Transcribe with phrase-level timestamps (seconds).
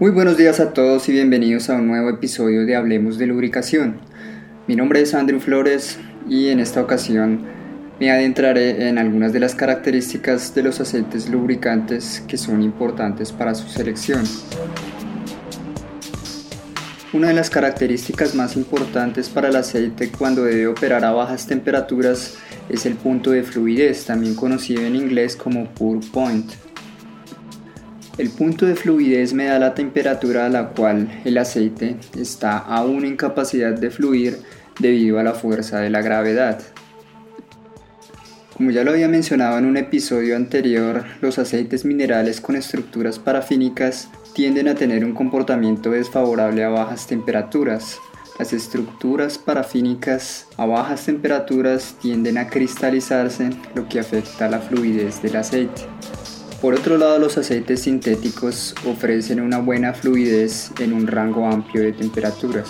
[0.00, 4.00] Muy buenos días a todos y bienvenidos a un nuevo episodio de Hablemos de Lubricación.
[4.66, 7.42] Mi nombre es Andrew Flores y en esta ocasión
[8.00, 13.54] me adentraré en algunas de las características de los aceites lubricantes que son importantes para
[13.54, 14.24] su selección.
[17.12, 22.38] Una de las características más importantes para el aceite cuando debe operar a bajas temperaturas
[22.70, 26.69] es el punto de fluidez, también conocido en inglés como pour point.
[28.20, 33.06] El punto de fluidez me da la temperatura a la cual el aceite está aún
[33.06, 34.36] en capacidad de fluir
[34.78, 36.60] debido a la fuerza de la gravedad.
[38.54, 44.10] Como ya lo había mencionado en un episodio anterior, los aceites minerales con estructuras parafínicas
[44.34, 47.96] tienden a tener un comportamiento desfavorable a bajas temperaturas.
[48.38, 55.36] Las estructuras parafínicas a bajas temperaturas tienden a cristalizarse, lo que afecta la fluidez del
[55.36, 55.86] aceite.
[56.60, 61.92] Por otro lado, los aceites sintéticos ofrecen una buena fluidez en un rango amplio de
[61.92, 62.68] temperaturas.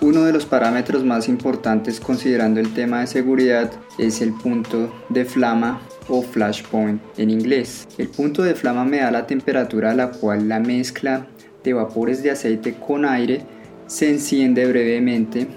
[0.00, 5.26] Uno de los parámetros más importantes considerando el tema de seguridad es el punto de
[5.26, 7.86] flama o flash point en inglés.
[7.98, 11.26] El punto de flama me da la temperatura a la cual la mezcla
[11.62, 13.42] de vapores de aceite con aire
[13.88, 15.48] se enciende brevemente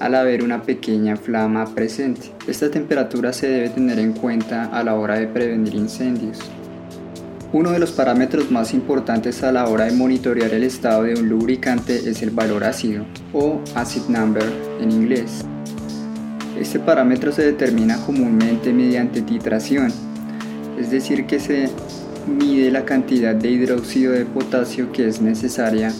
[0.00, 2.32] al haber una pequeña flama presente.
[2.46, 6.38] Esta temperatura se debe tener en cuenta a la hora de prevenir incendios.
[7.52, 11.28] Uno de los parámetros más importantes a la hora de monitorear el estado de un
[11.28, 14.42] lubricante es el valor ácido o acid number
[14.80, 15.44] en inglés.
[16.58, 19.92] Este parámetro se determina comúnmente mediante titración,
[20.78, 21.68] es decir que se
[22.26, 25.92] mide la cantidad de hidróxido de potasio que es necesaria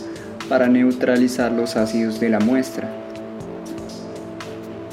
[0.48, 3.04] para neutralizar los ácidos de la muestra.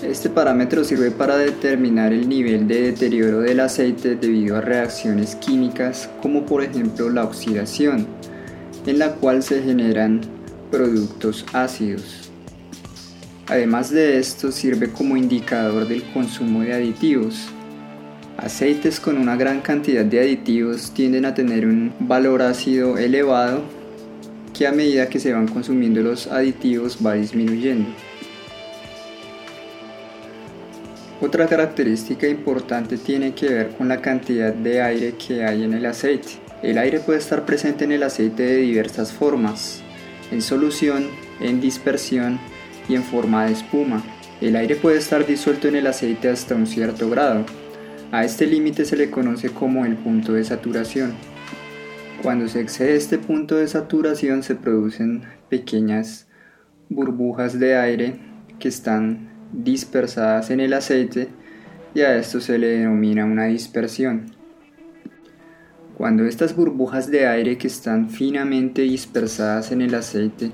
[0.03, 6.09] Este parámetro sirve para determinar el nivel de deterioro del aceite debido a reacciones químicas
[6.23, 8.07] como por ejemplo la oxidación,
[8.87, 10.21] en la cual se generan
[10.71, 12.31] productos ácidos.
[13.45, 17.45] Además de esto sirve como indicador del consumo de aditivos.
[18.37, 23.61] Aceites con una gran cantidad de aditivos tienden a tener un valor ácido elevado
[24.57, 27.87] que a medida que se van consumiendo los aditivos va disminuyendo.
[31.21, 35.85] Otra característica importante tiene que ver con la cantidad de aire que hay en el
[35.85, 36.29] aceite.
[36.63, 39.83] El aire puede estar presente en el aceite de diversas formas,
[40.31, 41.09] en solución,
[41.39, 42.39] en dispersión
[42.89, 44.03] y en forma de espuma.
[44.41, 47.45] El aire puede estar disuelto en el aceite hasta un cierto grado.
[48.11, 51.13] A este límite se le conoce como el punto de saturación.
[52.23, 56.27] Cuando se excede este punto de saturación se producen pequeñas
[56.89, 58.19] burbujas de aire
[58.57, 61.29] que están dispersadas en el aceite
[61.93, 64.31] y a esto se le denomina una dispersión.
[65.97, 70.51] Cuando estas burbujas de aire que están finamente dispersadas en el aceite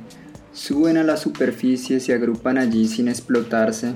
[0.51, 3.93] suben a la superficie y se agrupan allí sin explotarse,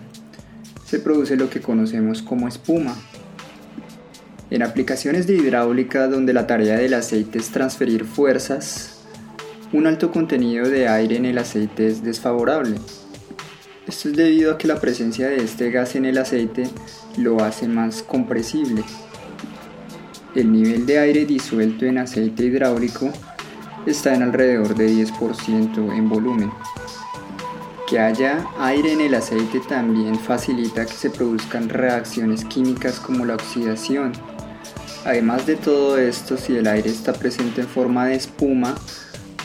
[0.86, 2.96] se produce lo que conocemos como espuma.
[4.50, 9.04] En aplicaciones de hidráulica donde la tarea del aceite es transferir fuerzas,
[9.74, 12.76] un alto contenido de aire en el aceite es desfavorable
[13.88, 16.70] esto es debido a que la presencia de este gas en el aceite
[17.18, 18.84] lo hace más compresible.
[20.36, 23.12] El nivel de aire disuelto en aceite hidráulico
[23.86, 26.52] está en alrededor de 10% en volumen.
[27.88, 33.36] Que haya aire en el aceite también facilita que se produzcan reacciones químicas como la
[33.36, 34.14] oxidación.
[35.04, 38.76] Además de todo esto, si el aire está presente en forma de espuma,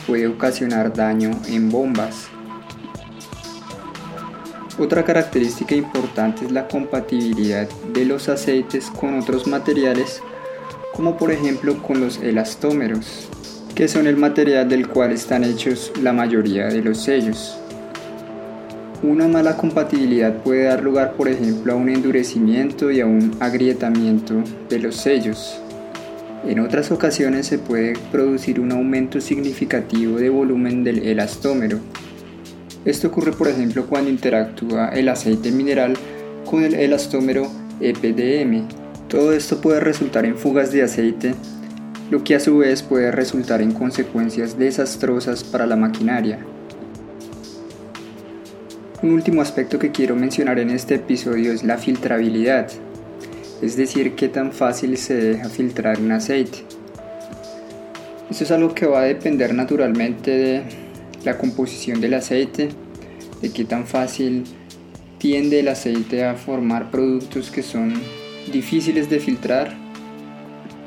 [0.05, 2.29] puede ocasionar daño en bombas,
[4.79, 10.21] otra característica importante es la compatibilidad de los aceites con otros materiales,
[10.93, 13.27] como por ejemplo con los elastómeros,
[13.73, 17.57] que son el material del cual están hechos la mayoría de los sellos.
[19.03, 24.43] Una mala compatibilidad puede dar lugar, por ejemplo, a un endurecimiento y a un agrietamiento
[24.69, 25.59] de los sellos.
[26.47, 31.79] En otras ocasiones se puede producir un aumento significativo de volumen del elastómero,
[32.87, 35.95] esto ocurre por ejemplo cuando interactúa el aceite mineral
[36.45, 37.51] con el elastómero
[37.81, 38.65] EPDM.
[39.09, 41.35] Todo esto puede resultar en fugas de aceite,
[42.09, 46.39] lo que a su vez puede resultar en consecuencias desastrosas para la maquinaria.
[49.03, 52.69] Un último aspecto que quiero mencionar en este episodio es la filtrabilidad,
[53.61, 56.59] es decir, qué tan fácil se deja filtrar un aceite.
[58.29, 60.86] Esto es algo que va a depender naturalmente de
[61.23, 62.69] la composición del aceite,
[63.41, 64.43] de qué tan fácil
[65.17, 67.93] tiende el aceite a formar productos que son
[68.51, 69.75] difíciles de filtrar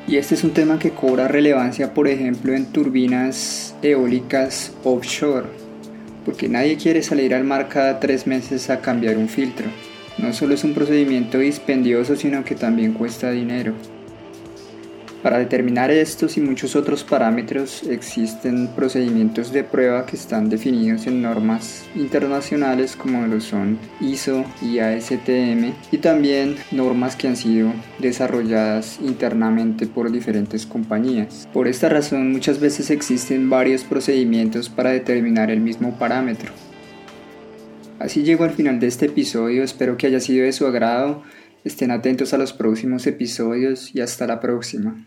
[0.06, 5.46] Y este es un tema que cobra relevancia, por ejemplo, en turbinas eólicas offshore,
[6.24, 9.66] porque nadie quiere salir al mar cada tres meses a cambiar un filtro.
[10.18, 13.74] No solo es un procedimiento dispendioso, sino que también cuesta dinero.
[15.22, 21.20] Para determinar estos y muchos otros parámetros existen procedimientos de prueba que están definidos en
[21.20, 28.98] normas internacionales como lo son ISO y ASTM y también normas que han sido desarrolladas
[29.02, 31.46] internamente por diferentes compañías.
[31.52, 36.50] Por esta razón muchas veces existen varios procedimientos para determinar el mismo parámetro.
[37.98, 41.22] Así llego al final de este episodio, espero que haya sido de su agrado.
[41.64, 45.06] Estén atentos a los próximos episodios y hasta la próxima.